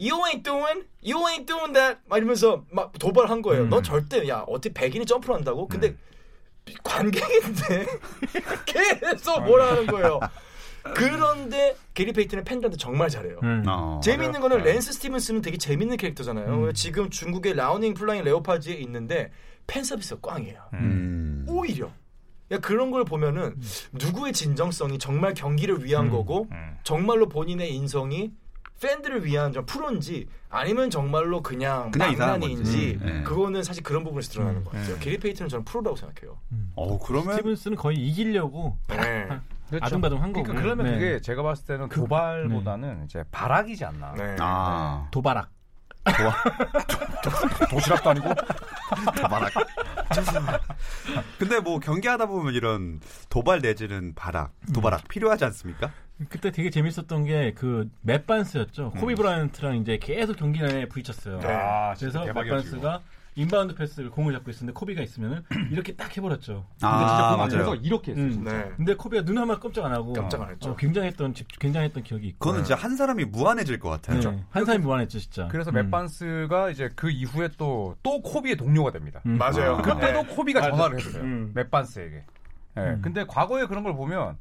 [0.00, 3.64] You ain't doing, you ain't doing that 막 이러면서 막 도발한 거예요.
[3.64, 3.68] 음.
[3.68, 5.66] 너 절대 야 어떻게 백인이 점프를 한다고?
[5.66, 5.96] 근데
[6.84, 7.86] 관객인데
[8.66, 10.20] 계속 뭐라 하는 거예요.
[10.94, 13.40] 그런데 게리 페이튼은 팬들한테 정말 잘해요.
[13.42, 13.64] 음.
[13.66, 14.00] 어.
[14.02, 14.72] 재밌는 거는 네.
[14.72, 16.46] 랜스 스티븐슨은 되게 재밌는 캐릭터잖아요.
[16.46, 16.72] 음.
[16.74, 19.32] 지금 중국의 랴오닝 플라잉 레오파즈에 있는데
[19.68, 20.60] 팬 서비스가 꽝이에요.
[20.72, 21.46] 음.
[21.48, 21.88] 오히려
[22.50, 23.54] 야, 그런 걸 보면은
[23.92, 26.10] 누구의 진정성이 정말 경기를 위한 음.
[26.10, 26.78] 거고 음.
[26.82, 28.32] 정말로 본인의 인성이
[28.80, 32.98] 팬들을 위한 좀 프로인지 아니면 정말로 그냥 그냥 건지.
[33.02, 33.22] 음.
[33.24, 34.64] 그거는 사실 그런 부분에서 드러나는 음.
[34.64, 34.94] 것 같아요.
[34.94, 35.00] 음.
[35.00, 36.38] 게리 페이튼은 저는 프로라고 생각해요.
[36.74, 39.28] 어 그러면 스티븐스는 거의 이기려고 네.
[39.68, 39.84] 그렇죠.
[39.84, 40.44] 아둥바둥 한 거고.
[40.44, 40.92] 그러니까 그러면 네.
[40.98, 44.14] 그게 제가 봤을 때는 도발보다는 이제 발악이지 않나.
[44.14, 44.36] 네.
[44.40, 45.50] 아 도발악.
[47.70, 48.30] 도시락도 아니고
[49.28, 49.52] 바락.
[51.38, 55.90] 근데 뭐 경기하다 보면 이런 도발 내지는 바락, 도발악 필요하지 않습니까?
[56.28, 58.92] 그때 되게 재밌었던 게 그 맷반스였죠.
[58.94, 59.00] 음.
[59.00, 61.38] 코비 브라이언트랑 이제 계속 경기 내에 부딪혔어요.
[61.38, 61.46] 네.
[61.48, 63.02] 아, 그래서 맷반스가
[63.38, 66.66] inbound 패스를 공을 잡고 있었는데 코비가 있으면은 이렇게 딱 해버렸죠.
[66.80, 67.06] 근데 아,
[67.46, 67.74] 진짜 공 맞아요.
[67.82, 68.24] 이렇게 했어요.
[68.24, 68.30] 음.
[68.32, 68.52] 진짜.
[68.52, 68.72] 네.
[68.76, 70.70] 근데 코비가 눈 하나 깜짝 안 하고 깜짝 안 했죠.
[70.70, 72.38] 어, 굉장했던 집- 굉장했던 기억이 있고.
[72.40, 74.18] 그거는 진짜 한 사람이 무안해질 것 같아요.
[74.20, 74.44] 네.
[74.50, 75.46] 한 사람이 무안했죠 진짜.
[75.48, 75.74] 그래서 음.
[75.74, 79.20] 맷 반스가 이제 그 이후에 또또 코비의 동료가 됩니다.
[79.26, 79.38] 음.
[79.38, 79.76] 맞아요.
[79.76, 79.82] 아.
[79.82, 80.34] 그때도 네.
[80.34, 80.70] 코비가 맞아.
[80.72, 81.22] 전화를 했어요.
[81.22, 81.52] 음.
[81.54, 82.24] 맷 반스에게.
[82.76, 83.00] 예, 음.
[83.02, 84.36] 근데 과거에 그런 걸 보면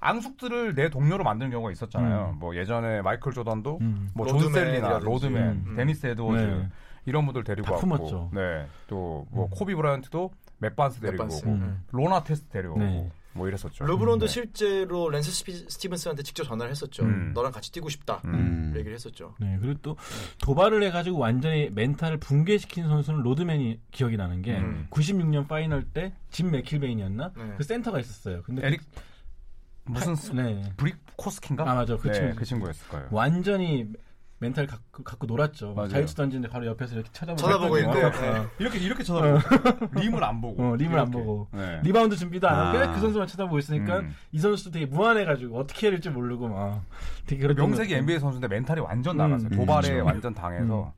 [0.00, 2.32] 앙숙들을 내 동료로 만드는 경우가 있었잖아요.
[2.34, 2.38] 음.
[2.40, 4.10] 뭐 예전에 마이클 조던도 음.
[4.14, 4.80] 뭐 존 로드맨이라든지.
[4.80, 5.74] 셀리나 로드맨, 음.
[5.76, 6.68] 데니스 에드워즈 네.
[7.06, 8.30] 이런 분들 데리고 다 왔고, 품었죠.
[8.34, 9.50] 네, 또뭐 음.
[9.50, 11.24] 코비 브라이언트도 맷 반스 데리고.
[11.24, 11.84] 오고, 음.
[11.90, 13.10] 론 아테스트 데리고 오고, 네.
[13.32, 13.84] 뭐 이랬었죠.
[13.84, 14.32] 르브론도 네.
[14.32, 17.04] 실제로 랜스 스피- 스티븐슨한테 직접 전화를 했었죠.
[17.04, 17.30] 음.
[17.32, 18.20] 너랑 같이 뛰고 싶다.
[18.24, 18.72] 음.
[18.76, 19.34] 얘기를 했었죠.
[19.38, 19.96] 네, 그리고 또
[20.42, 24.86] 도발을 해가지고 완전히 멘탈을 붕괴시킨 선수는 로드맨이 기억이 나는 게 음.
[24.90, 27.32] 96년 final 때 짐 맥킬베인이었나?
[27.36, 27.54] 네.
[27.56, 28.42] 그 센터가 있었어요.
[28.42, 29.00] 근데 에릭 그-
[29.84, 30.62] 무슨 하- 네.
[30.76, 31.68] 브리코스킨가?
[31.70, 33.08] 아 맞아, 그 네, 친구 그 친구였을 거예요.
[33.10, 33.86] 완전히
[34.40, 35.74] 멘탈 갖고, 갖고 놀았죠.
[35.74, 35.88] 맞아요.
[35.90, 37.78] 자유투 던지는데 바로 옆에서 이렇게 쳐다보고.
[37.78, 38.28] 있는데, 네.
[38.30, 38.48] 어.
[38.58, 41.12] 이렇게 이렇게 쳐다보고 림을 안 보고 어, 림을 안 이렇게.
[41.24, 41.48] 보고.
[41.52, 41.80] 네.
[41.84, 42.92] 리바운드 준비도 안 하고 아.
[42.94, 44.14] 그 선수만 쳐다보고 있으니까 음.
[44.32, 46.82] 이 선수도 되게 무안해가지고 어떻게 해야 될지 모르고 막
[47.26, 49.48] 되게 그런 명색이 NBA 선수인데 멘탈이 완전 나갔어요.
[49.52, 50.06] 음, 도발에 그렇죠.
[50.06, 50.94] 완전 당해서.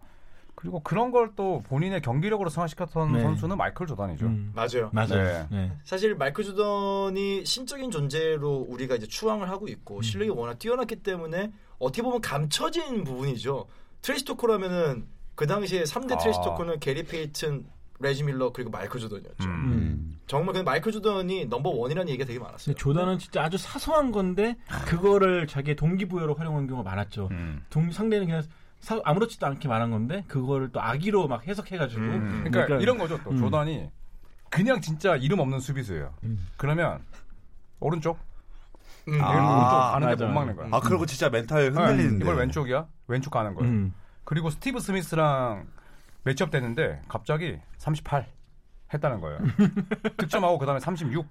[0.55, 3.23] 그리고 그런 걸 또 본인의 경기력으로 승화시켰던 네.
[3.23, 4.27] 선수는 마이클 조단이죠.
[4.27, 4.91] 음, 맞아요.
[4.93, 5.09] 맞아요.
[5.25, 5.47] 네.
[5.51, 5.73] 네.
[5.83, 10.03] 사실 마이클 조던이 신적인 존재로 우리가 이제 추앙을 하고 있고 음.
[10.03, 11.51] 실력이 워낙 뛰어났기 때문에
[11.83, 13.67] 어떻게 보면 감춰진 부분이죠.
[14.03, 16.19] trash talker라면은 그 당시에 3대 아.
[16.19, 17.67] trash talker는 게리 페이튼,
[17.99, 19.45] 레지 밀러 그리고 마이클 조던이었죠.
[19.45, 19.51] 음.
[19.73, 20.21] 음.
[20.27, 22.75] 정말 그 마이클 조던이 number one이라는 얘기가 되게 많았어요.
[22.77, 27.29] 조단은 진짜 아주 사소한 건데 그거를 자기의 동기부여로 활용한 경우가 많았죠.
[27.33, 27.65] 음.
[27.71, 28.43] 동, 상대는 그냥
[28.81, 32.45] 사- 아무렇지도 않게 말한 건데 그거를 또 악의로 막 해석해가지고 음.
[32.51, 33.21] 그러니까, 이런 거죠.
[33.23, 33.39] 또 음.
[33.39, 33.89] 조단이
[34.51, 36.13] 그냥 진짜 이름 없는 수비수예요.
[36.25, 36.47] 음.
[36.57, 37.01] 그러면
[37.79, 38.19] 오른쪽
[39.09, 39.19] 음.
[39.23, 39.29] 아.
[39.31, 40.25] 오른쪽 가는데 맞아.
[40.27, 40.69] 못 막는 거야.
[40.73, 42.25] 아 그리고 진짜 멘탈 네, 흔들리는데.
[42.25, 42.87] 이걸 왼쪽이야?
[43.09, 43.71] 왼쪽 가는 거예요.
[43.71, 43.95] 음.
[44.25, 45.67] 그리고 스티브 스미스랑
[46.25, 48.27] match-up 됐는데 갑자기 38
[48.95, 49.39] 했다는 거예요.
[50.19, 51.27] 득점하고 그다음에 36.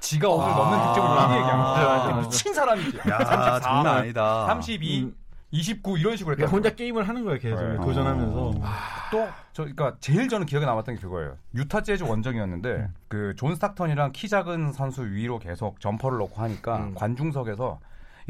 [0.00, 2.20] 지가 옷을 넣는 득점을 미리 얘기한 맞아, 맞아, 거야.
[2.22, 2.98] 미친 사람이지.
[3.08, 4.46] 야 34, 장난 아니다.
[4.46, 5.14] 32, 음.
[5.52, 6.56] 29 이런 식으로 그러니까 했다.
[6.56, 7.76] 혼자 게임을 하는 거예요 계속 네.
[7.76, 8.62] 도전하면서 어.
[9.10, 11.36] 또 저 그러니까 제일 저는 기억에 남았던 게 그거예요.
[11.54, 16.94] 유타 재즈 원정이었는데 그 존 스탁턴이랑 키 작은 선수 위로 계속 점퍼를 넣고 하니까 음.
[16.94, 17.80] 관중석에서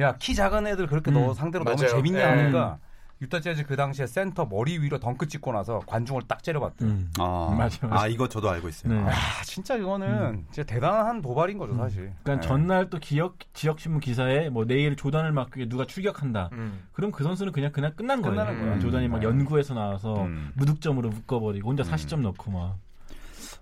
[0.01, 1.15] 야 키 작은 애들 그렇게 음.
[1.15, 1.97] 너 상대로 너무 맞아요.
[1.97, 2.25] 재밌냐 예.
[2.25, 2.79] 하니까
[3.23, 6.87] 유타 재즈 그 당시에 센터 머리 위로 덩크 찍고 나서 관중을 딱 째려봤대.
[6.87, 7.11] 요 음.
[7.19, 8.03] 아, 맞아, 맞아.
[8.03, 8.95] 아 이거 저도 알고 있어요.
[8.95, 9.11] 네.
[9.11, 12.13] 아 진짜 이거는 진짜 대단한 도발인 거죠 사실.
[12.23, 12.41] 그러니까 네.
[12.41, 16.49] 전날 또 기억 지역 신문 기사에 뭐 내일 조단을 막기 위해 누가 출격한다.
[16.53, 16.83] 음.
[16.93, 18.37] 그럼 그 선수는 그냥 그냥 끝난 거예요.
[18.37, 18.81] 끝나는 거예요.
[18.81, 19.27] 조단이 막 네.
[19.27, 20.53] 연구에서 나와서 음.
[20.55, 21.91] 무득점으로 묶어버리고 혼자 음.
[21.91, 22.79] 40점 넣고 막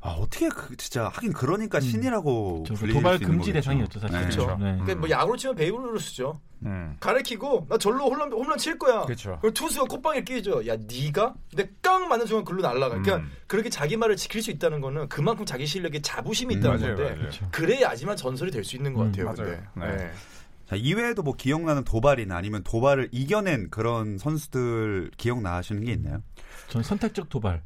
[0.09, 3.53] 아 어떻게 그 진짜 하긴 그러니까 신이라고 저 불릴 도발 금지 거겠죠.
[3.53, 4.17] 대상이었죠 사실.
[4.17, 4.23] 네.
[4.25, 4.47] 그렇죠.
[4.59, 4.73] 네.
[4.73, 6.41] 그러니까 뭐 야구로 치면 베이브 루스죠.
[6.65, 6.97] 음.
[6.99, 9.03] 가리키고 나 절로 홈런 홈런 칠 거야.
[9.03, 9.39] 그렇죠.
[9.41, 10.67] 그럼 투수가 콧방귀 뀌죠.
[10.67, 12.89] 야 네가 근데 깡 맞는 순간 글로 날아가.
[12.89, 13.31] 그러니까 음.
[13.47, 17.15] 그렇게 자기 말을 지킬 수 있다는 거는 그만큼 자기 실력에 자부심이 음, 있다는 맞아요, 건데
[17.17, 17.49] 맞아요.
[17.53, 19.25] 그래야지만 전설이 될 수 있는 것 음, 같아요.
[19.27, 19.63] 맞아요.
[19.75, 19.87] 근데.
[19.87, 19.97] 네.
[19.97, 20.11] 네.
[20.67, 26.23] 자 이외에도 뭐 기억나는 도발이나 아니면 도발을 이겨낸 그런 선수들 기억나시는 게 있나요?
[26.69, 27.63] 전 선택적 도발.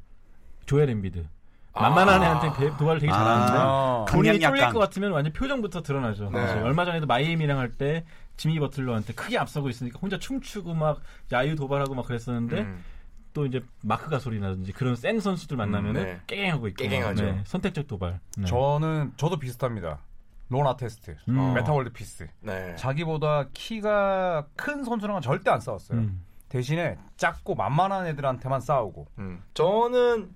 [0.66, 1.26] 조엘 엠비드.
[1.74, 3.16] 만만한 애한테 배- 도발을 되게 아.
[3.16, 4.04] 잘하는데 아.
[4.08, 4.68] 본인이 쫄릴.
[4.72, 6.24] 것 같으면 완전 표정부터 드러나죠.
[6.24, 6.30] 네.
[6.32, 8.04] 그래서 얼마 전에도 마이애미랑 할 때
[8.36, 11.00] 지미 버틀러한테 크게 앞서고 있으니까 혼자 춤추고 막
[11.32, 12.84] 야유 도발하고 막 그랬었는데 음.
[13.32, 16.20] 또 이제 마크 가솔이라든지 그런 센 선수들 만나면 음, 은 네.
[16.26, 17.24] 깨갱하고 있고 깨갱하죠.
[17.24, 18.20] 네, 선택적 도발.
[18.36, 18.44] 네.
[18.44, 19.98] 저는 저도 비슷합니다.
[20.50, 21.54] 론 아테스트, 음.
[21.54, 22.28] 메타월드 피스.
[22.40, 22.76] 네.
[22.76, 25.98] 자기보다 키가 큰 선수랑은 절대 안 싸웠어요.
[25.98, 26.22] 음.
[26.50, 29.06] 대신에 작고 만만한 애들한테만 싸우고.
[29.18, 29.42] 음.
[29.54, 30.30] 저는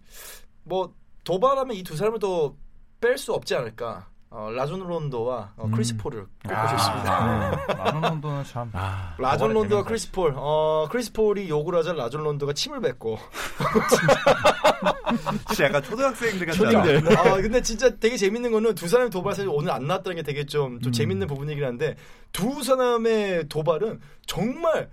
[0.64, 0.94] 뭐
[1.26, 2.54] 도발하면 이 두 사람을 더
[3.00, 4.08] 뺄 수 없지 않을까.
[4.30, 5.70] 어, 라존 론도와 어, 음.
[5.70, 7.74] 크리스 폴을 꼽고 아, 싶습니다.
[7.74, 8.70] 라존 론도는 참.
[8.72, 9.84] 아, 라존 론도와.
[9.84, 10.32] 크리스 폴.
[10.36, 13.18] 어, 크리스 폴이 욕을 하자 라존 론도가 침을 뱉고.
[15.48, 16.82] 진짜 약간 초등학생들 같잖아.
[16.82, 17.18] 초딩들.
[17.18, 20.44] 아, 근데 진짜 되게 재밌는 거는 두 사람의 도발 사실 오늘 안 나왔다는 게 되게
[20.46, 20.92] 좀, 좀 음.
[20.92, 21.96] 재밌는 부분이긴 한데
[22.32, 24.90] 두 사람의 도발은 정말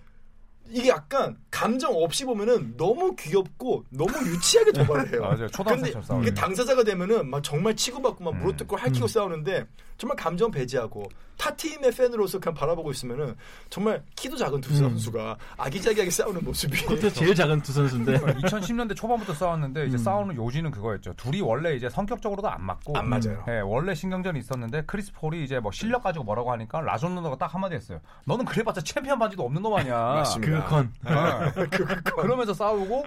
[0.73, 5.21] 이게 약간 감정 없이 보면은 너무 귀엽고 너무 유치하게 도발을 해요.
[5.21, 5.47] 맞아요.
[5.49, 6.27] 초등학생처럼 싸우는.
[6.27, 8.39] 이게 당사자가 되면은 막 정말 치고받고 막 음.
[8.39, 9.07] 물어뜯고 핥히고 음.
[9.07, 9.65] 싸우는데
[9.97, 13.35] 정말 감정 배제하고 타 팀의 팬으로서 그냥 바라보고 있으면은
[13.69, 14.77] 정말 키도 작은 두 음.
[14.77, 19.97] 선수가 아기자기하게 싸우는 모습이 코트 제일 작은 두 선수인데 2010년대 초반부터 싸웠는데 이제 음.
[19.97, 21.13] 싸우는 요지는 그거였죠.
[21.17, 23.43] 둘이 원래 이제 성격적으로도 안 맞고 안 맞아요.
[23.49, 27.53] 예, 원래 신경전이 있었는데 크리스 폴이 이제 뭐 실력 가지고 뭐라고 하니까 라존 론도가 딱
[27.53, 27.99] 한마디 했어요.
[28.25, 29.97] 너는 그래봤자 챔피언 반지도 없는 놈 아니야.
[29.97, 30.63] 맞습니다.
[30.63, 31.67] 그건 예.
[32.21, 33.05] 그러면서 싸우고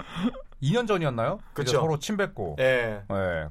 [0.62, 1.38] 2년 전이었나요?
[1.52, 1.72] 그쵸.
[1.80, 2.56] 서로 침 뱉고.
[2.60, 2.64] 예.
[2.64, 3.02] 예,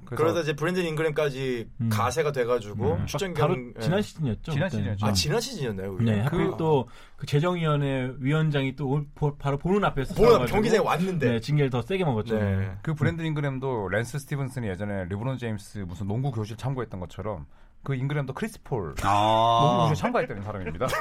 [0.06, 1.90] 그래서 그러다 이제 브랜든 잉그램까지 음.
[1.92, 3.06] 가세가 돼가지고 음.
[3.06, 4.02] 출전 바로 경 지난 예.
[4.02, 4.52] 시즌이었죠.
[4.52, 4.78] 지난 그때.
[4.78, 5.06] 시즌이었죠.
[5.06, 5.14] 아 음.
[5.14, 5.92] 지난 시즌이었나요?
[5.98, 6.12] 그게?
[6.12, 11.30] 네, 그- 하필 또그 재정위원회 위원장이 또 올- 보- 바로 보는 앞에서 보는 경기장에 왔는데.
[11.34, 12.40] 네, 징계를 더 세게 먹었죠.
[12.40, 12.72] 네.
[12.82, 17.46] 그 브랜든 잉그램도 랜스 스티븐슨이 예전에 르브론 제임스 무슨 농구 교실 참가했던 것처럼
[17.84, 19.82] 그 잉그램도 크리스 폴 농구 아.
[19.90, 20.88] 교실 참가했다는 사람입니다.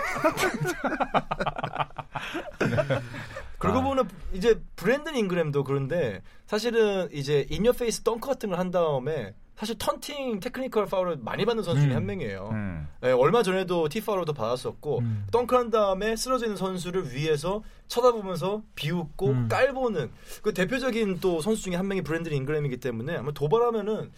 [3.64, 3.82] 그러고 아.
[3.82, 9.34] 보면 이제 브랜든 잉그램도 그런데 사실은 이제 in your face dunk 같은 걸 한 다음에
[9.56, 11.96] 사실 taunting 테크니컬 파울을 많이 받는 선수 중에 음.
[11.96, 12.48] 한 명이에요.
[12.52, 12.88] 음.
[13.04, 15.26] 예, 얼마 전에도 T 파울도 받았었고 음.
[15.30, 19.48] 덩크한 다음에 쓰러져 있는 선수를 위에서 쳐다보면서 비웃고 음.
[19.48, 20.10] 깔보는
[20.42, 24.10] 그 대표적인 또 선수 중에 한 명이 브랜든 잉그램이기 때문에 아마 도발하면은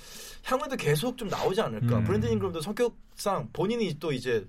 [0.44, 1.98] 향후에도 계속 좀 나오지 않을까.
[1.98, 2.04] 음.
[2.04, 4.46] 브랜든 잉그램도 성격상 본인이 또 이제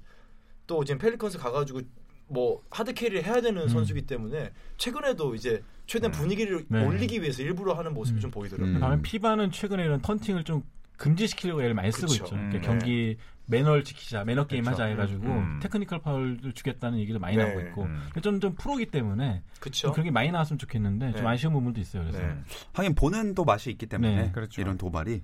[0.68, 1.82] 또 지금 펠리컨스 가가지고
[2.28, 3.68] 뭐 hard carry를 해야 되는 음.
[3.68, 6.86] 선수기 때문에 최근에도 이제 최대한 분위기를 네.
[6.86, 8.22] 올리기 위해서 일부러 하는 모습이 음.
[8.22, 8.76] 좀 보이더라고요.
[8.76, 8.80] 음.
[8.80, 10.64] 다음에 FIBA는 최근에 이런 taunting을 좀
[10.98, 12.24] 금지시키려고 애를 많이 쓰고 그쵸.
[12.26, 12.36] 있죠.
[12.36, 12.68] 음, 이렇게 네.
[12.68, 14.74] 경기 매너를 지키자, 매너 게임 그쵸.
[14.74, 15.60] 하자 해가지고 음.
[15.62, 17.46] 테크니컬 파울을 주겠다는 얘기도 많이 네.
[17.46, 18.10] 나오고 있고 음.
[18.22, 19.42] 좀, 좀 프로기 때문에.
[19.72, 21.28] 좀 그런 게 많이 나왔으면 좋겠는데 좀 네.
[21.28, 22.04] 아쉬운 부분도 있어요.
[22.04, 22.36] 그래서 네.
[22.74, 24.60] 하긴 보는 또 맛이 있기 때문에 네, 그렇죠.
[24.60, 25.22] 이런 도발이.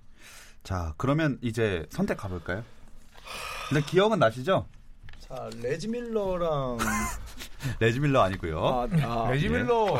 [0.63, 2.63] 자, 그러면 이제 선택 가볼까요?
[3.67, 4.67] 근데 기억은 나시죠?
[5.33, 6.77] 자 레지 밀러랑
[7.79, 8.59] 레지 밀러 아니고요.
[8.63, 9.97] 아, 아, 레지 밀러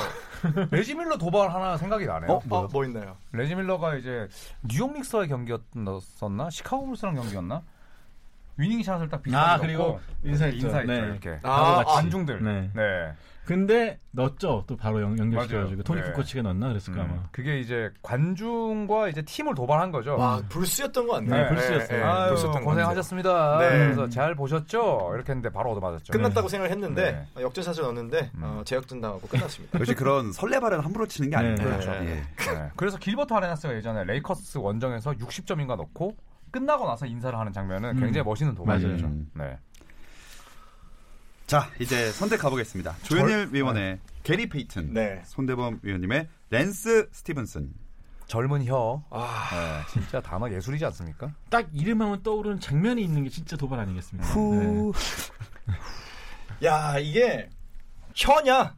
[0.69, 2.31] 레지 밀러 도발 하나 생각이 나네요.
[2.31, 2.41] 어?
[2.51, 3.17] 아, 뭐 있나요?
[3.31, 4.27] 레지 밀러가 이제
[4.61, 6.51] 뉴욕 닉스와의 경기였었나?
[6.51, 7.63] 시카고 불스랑 경기였나?
[8.57, 10.67] winning shot을 딱 비슷하게 아 그리고 인사했죠.
[10.67, 10.99] 인사했죠 네.
[10.99, 11.39] 이렇게.
[11.41, 12.43] 아, 아, 관중들.
[12.43, 12.69] 네.
[12.75, 13.13] 네.
[13.45, 14.63] 근데 넣었죠.
[14.67, 15.83] 또 바로 연, 연결시켜가지고 맞아요.
[15.83, 16.07] 토니 네.
[16.07, 17.23] 쿠코치가 넣었나 그랬을까 음, 아마.
[17.31, 20.15] 그게 이제 관중과 이제 팀을 도발한 거죠.
[20.15, 21.35] 와 불스였던 거 같네요.
[21.43, 22.05] 네, 불스였어요.
[22.05, 23.57] 아유, 불스였던 거 고생하셨습니다.
[23.59, 23.69] 네.
[23.69, 25.11] 그래서 잘 보셨죠?
[25.15, 26.13] 이렇게 했는데 바로 얻어맞았죠.
[26.13, 27.41] 끝났다고 생각을 했는데 네.
[27.41, 28.43] 어, 역전샷을 넣었는데 음.
[28.43, 29.79] 어, 제역전 당하고 끝났습니다.
[29.79, 31.63] 역시 그런 설레발은 함부로 치는 게 네, 아닙니다.
[31.65, 31.91] 그렇죠.
[31.95, 32.05] 예.
[32.05, 32.71] 네.
[32.77, 36.15] 그래서 길버트 아레나스가 예전에 레이커스 원정에서 60점인가 넣고
[36.51, 37.99] 끝나고 나서 인사를 하는 장면은 음.
[37.99, 39.07] 굉장히 멋있는 도발이었죠.
[39.07, 39.19] 맞아요.
[39.33, 39.57] 네.
[41.47, 42.95] 자, 이제 선택 가보겠습니다.
[43.03, 45.21] 조현일 위원의 게리 페이튼, 네.
[45.25, 47.73] 손대범 위원님의 랜스 스티븐슨.
[48.27, 49.03] 젊은 혀.
[49.11, 51.31] 아, 네, 진짜 단어 예술이지 않습니까?
[51.49, 54.27] 딱 이름하면 떠오르는 장면이 있는 게 진짜 도발 아니겠습니까?
[54.27, 54.33] 네.
[54.33, 54.93] 후.
[56.63, 57.49] 야 이게
[58.15, 58.75] 혀냐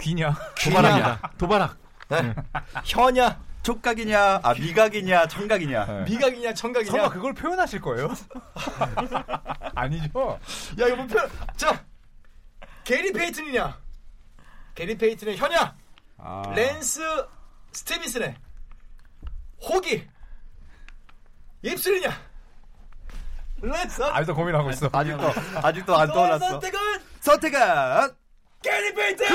[0.00, 0.36] 귀냐?
[0.62, 1.32] 도발학이다.
[1.38, 1.78] 도발학.
[2.10, 2.34] 네.
[2.84, 5.84] 혀냐 촉각이냐, 아 미각이냐, 청각이냐.
[5.86, 6.04] 네.
[6.04, 8.14] 미각이냐 청각이냐 설마 그걸 표현하실 거예요?
[9.74, 10.38] 아니죠?
[10.78, 11.84] 야 이거 뭐 표현 자
[12.84, 13.76] 게리 페이튼이냐
[14.76, 15.74] 게리 페이튼의 혀냐
[16.18, 16.42] 아.
[16.54, 17.00] 랜스
[17.72, 18.36] 스티븐슨의
[19.68, 20.06] 호기
[21.62, 22.10] 입술이냐
[23.62, 24.88] let's 아직도 고민하고 있어.
[24.92, 26.48] 아직도 아직도 안 떠올랐어.
[26.50, 26.78] 선택은
[27.20, 27.58] 선택은
[28.62, 29.26] 게리 페이튼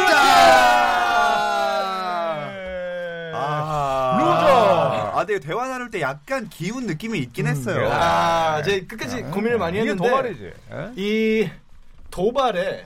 [3.33, 5.10] 아, loser!
[5.21, 7.89] 아, 근데 대화 나눌 때 약간 기운 느낌이 있긴 했어요.
[7.91, 10.53] 아, 제 끝까지 고민을 많이 했는데 도발이지.
[10.71, 10.91] 예?
[10.95, 11.49] 이
[12.09, 12.85] 도발에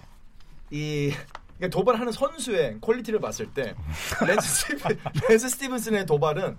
[0.72, 1.14] 이
[1.58, 3.74] 그러니까 도발하는 선수의 퀄리티를 봤을 때
[4.28, 6.58] 랜스, 스티븐, 랜스 스티븐슨의 도발은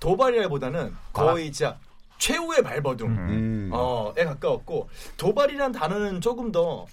[0.00, 1.78] 도발이라기보다는 거의 진짜
[2.18, 3.70] 최후의 발버둥 음.
[3.72, 6.86] 어에 가까웠고 도발이란 단어는 조금 더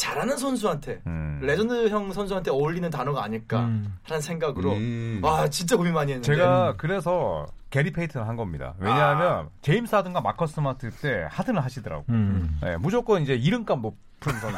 [0.00, 1.40] 잘하는 선수한테 음.
[1.42, 3.98] 레전드형 선수한테 어울리는 단어가 아닐까 음.
[4.04, 5.20] 하는 생각으로 음.
[5.22, 8.74] 와 진짜 고민 많이 했는데 제가 그래서 게리 페이튼 한 겁니다.
[8.78, 12.06] 왜냐하면 제임스 하든과 마커스 스마트 대 하든을 하시더라고.
[12.08, 12.58] 음.
[12.62, 14.56] 네, 무조건 이제 이름값 높은 선수.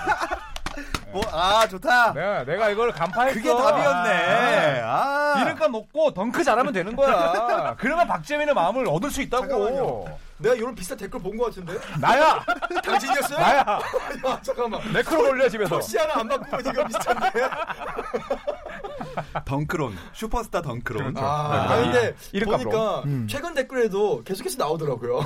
[1.12, 2.12] 뭐, 아, 좋다.
[2.14, 3.34] 내가, 내가 이걸 간파했어.
[3.34, 4.80] 그게 답이었네.
[4.84, 5.34] 아.
[5.42, 7.74] 이름값 높고 덩크 잘하면 되는 거야.
[7.78, 9.46] 그러면 박재민의 마음을 얻을 수 있다고.
[9.48, 10.04] 잠깐만요.
[10.38, 12.44] 내가 이런 비슷한 댓글 본 것 같은데 나야.
[12.84, 13.38] 당신이었어요?
[13.38, 13.58] 나야.
[13.60, 13.80] 야,
[14.42, 15.76] 잠깐만 매크로 올려 집에서.
[15.76, 17.30] 토시 하나 안 바꾸면 이거 비슷한데
[19.44, 21.14] 덩크론, 슈퍼스타 덩크론.
[21.14, 21.26] 그렇죠.
[21.26, 21.74] 아, 네.
[21.74, 22.44] 아니, 근데.
[22.44, 23.26] 보니까 음.
[23.30, 25.20] 최근 댓글에도 계속해서 나오더라고요.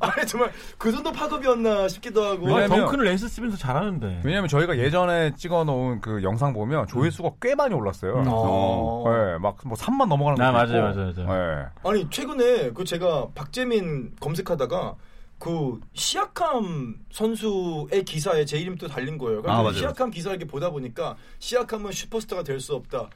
[0.00, 2.48] 아니 정말 그 정도 파급이었나 싶기도 하고.
[2.50, 4.20] 아, 왜냐면- 덩크는 렌스 쓰면서 잘하는데.
[4.24, 8.14] 왜냐면 저희가 예전에 찍어놓은 그 영상 보면 조회수가 꽤 많이 올랐어요.
[8.14, 8.24] 음.
[8.28, 9.04] 어.
[9.06, 10.82] 네, 막뭐 3만 넘어가는 것도 아, 맞아요.
[10.82, 11.56] 맞아요, 맞아요.
[11.62, 11.66] 네.
[11.88, 14.94] 아니 최근에 그 제가 박재민 검색하다가
[15.40, 19.38] 그 시약함 선수의 기사에 제 이름도 달린 거예요.
[19.38, 19.72] 아, 그래서 맞아요.
[19.72, 23.08] 시약함 기사 이렇게 보다 보니까 시약함은 슈퍼스타가 될 수 없다.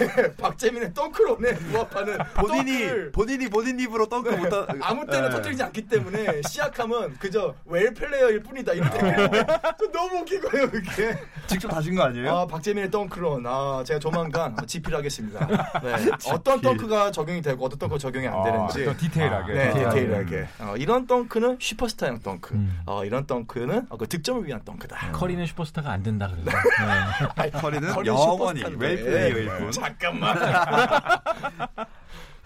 [0.00, 4.66] 왜 박재민의 덩크론에 부합하는 본인이 덩크를 본인이 본인 입으로 덩크 못 하.
[4.82, 5.36] 아무 때나 네.
[5.36, 8.72] 터뜨리지 않기 때문에 시약함은 그저 웰 플레이어일 뿐이다.
[8.72, 9.46] 이런 댓글인데
[9.78, 11.16] 저 너무 웃긴 거예요 그게.
[11.46, 12.28] 직접 다신 거 아니에요?
[12.28, 13.46] 아 박재민의 덩크론.
[13.46, 15.46] 아 제가 조만간 집필하겠습니다.
[15.80, 15.94] 네.
[16.32, 18.80] 어떤 덩크가 적용이 되고 어떤 덩크가 적용이 안 되는지.
[18.82, 19.52] 아, 좀 디테일하게.
[19.54, 20.00] 네, 디테일하게.
[20.00, 20.48] 디테일하게.
[20.58, 22.54] 어, 이런 덩크는 슈퍼스타형 덩크.
[22.54, 22.80] 음.
[22.86, 25.12] 어, 이런 덩크는 어, 그 득점을 위한 덩크다.
[25.12, 26.50] 커리는 슈퍼스타가 안 된다 그래서.
[26.50, 27.50] 네.
[27.60, 28.86] 커리는 커리는 영원히 슈퍼스타인데.
[28.86, 29.70] role player일 뿐.
[29.72, 30.38] 잠깐만.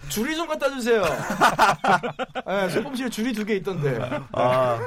[0.09, 1.01] 주리 좀 갖다 주세요.
[2.45, 3.97] 네, 소품실에 주리 두 개 있던데.
[4.33, 4.77] 아,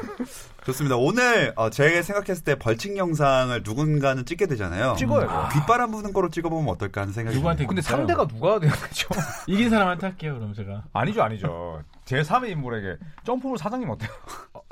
[0.67, 0.97] 좋습니다.
[0.97, 4.95] 오늘 어, 제가 생각했을 때 벌칙 영상을 누군가는 찍게 되잖아요.
[4.99, 5.31] 찍어야죠.
[5.33, 7.81] 아, 귓바람 부는 거로 찍어보면 어떨까 하는 생각이 누구한테 근데?
[7.81, 9.09] 상대가 누가 돼야 되죠?
[9.47, 10.83] 이긴 사람한테 할게요 그럼 제가.
[10.93, 11.83] 아니죠, 아니죠.
[12.07, 14.09] 제 3의 인물에게 점프로 사장님 어때요?
[14.55, 14.63] 어,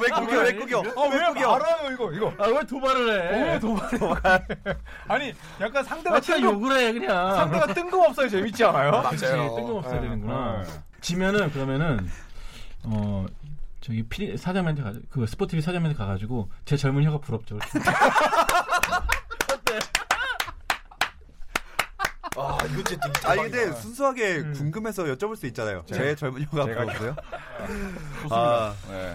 [0.00, 0.78] 왜 구겨, 왜 구겨?
[0.78, 1.54] 어, 왜 구겨?
[1.56, 2.32] 알아요, 이거, 이거.
[2.38, 3.10] 아 왜 도발을
[3.50, 3.56] 해?
[3.56, 3.98] 어, 도발이
[5.08, 7.34] 아니, 약간 상대가 아, 진짜 뜬금, 욕을 해 그냥.
[7.34, 9.02] 상대가 뜬금없어야 재밌지 않아요?
[9.10, 10.00] 그치, 뜬금없어야 네.
[10.02, 10.62] 되는구나.
[10.62, 10.70] 네.
[11.00, 12.08] 지면은 그러면은
[12.84, 13.26] 어
[13.80, 17.58] 저기 PD 사장한테 가, 그 스포티비 사장한테 가가지고 제 젊은 혀가 부럽죠.
[22.36, 23.72] 아, 이거 진짜 되게 아니, 근데.
[23.80, 25.84] 순수하게 궁금해서 여쭤볼 수 있잖아요.
[25.86, 27.14] 제 젊은 부러우세요?
[28.22, 28.36] 좋습니다.
[28.36, 29.14] 아, 네.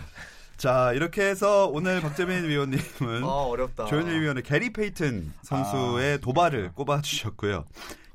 [0.57, 3.85] 자, 이렇게 해서 오늘 박재민 위원님은 아, 어렵다.
[3.85, 7.65] 조현일 위원의 게리 페이튼 선수의 도발을 꼽아주셨고요.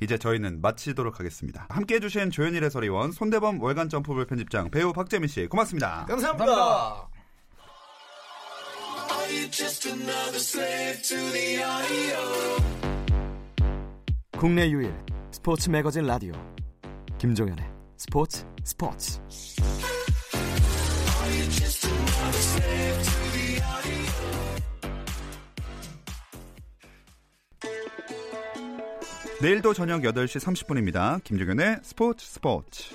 [0.00, 1.66] 이제 저희는 마치도록 하겠습니다.
[1.68, 6.06] 함께 해 주신 조현일 해설위원, 손대범 월간 점프볼 편집장, 배우 박재민 씨, 고맙습니다.
[6.08, 7.08] 감사합니다.
[14.42, 14.92] 국내 유일
[15.30, 16.32] 스포츠 매거진 라디오
[17.16, 17.64] 김종현의
[17.96, 19.20] 스포츠 스포츠
[29.40, 31.22] 내일도 저녁 8시 30분입니다.
[31.22, 32.94] 김종현의 스포츠 스포츠.